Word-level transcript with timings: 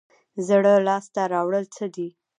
زړه 0.47 0.73
لاس 0.87 1.05
ته 1.13 1.21
راوړل 1.33 1.65
څه 1.75 1.85
دي؟ 1.95 2.07